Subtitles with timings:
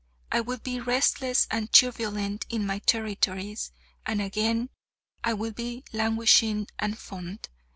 [0.31, 3.71] I will be restless and turbulent in my territories:
[4.03, 4.71] and again,
[5.23, 7.49] I will be languishing and fond.